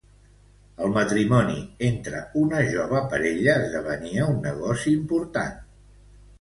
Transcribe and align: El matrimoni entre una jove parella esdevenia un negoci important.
El 0.85 0.95
matrimoni 0.95 1.57
entre 1.89 2.23
una 2.45 2.63
jove 2.73 3.03
parella 3.13 3.57
esdevenia 3.67 4.33
un 4.35 4.43
negoci 4.49 4.99
important. 4.99 5.57